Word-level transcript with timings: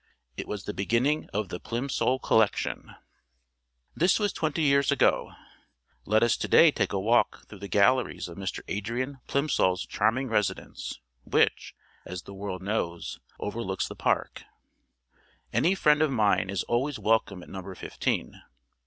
It 0.35 0.47
was 0.47 0.63
the 0.63 0.73
beginning 0.73 1.29
of 1.31 1.49
the 1.49 1.59
"Plimsoll 1.59 2.17
Collection." 2.23 2.95
This 3.95 4.17
was 4.19 4.33
twenty 4.33 4.63
years 4.63 4.91
ago. 4.91 5.33
Let 6.05 6.23
us 6.23 6.35
to 6.37 6.47
day 6.47 6.71
take 6.71 6.91
a 6.91 6.99
walk 6.99 7.45
through 7.45 7.59
the 7.59 7.67
galleries 7.67 8.27
of 8.27 8.35
Mr. 8.35 8.61
Adrian 8.67 9.19
Plimsoll's 9.27 9.85
charming 9.85 10.27
residence 10.27 10.99
which, 11.23 11.75
as 12.03 12.23
the 12.23 12.33
world 12.33 12.63
knows, 12.63 13.19
overlooks 13.39 13.87
the 13.87 13.95
park. 13.95 14.41
Any 15.53 15.75
friend 15.75 16.01
of 16.01 16.09
mine 16.09 16.49
is 16.49 16.63
always 16.63 16.97
welcome 16.97 17.43
at 17.43 17.49
Number 17.49 17.75
Fifteen. 17.75 18.41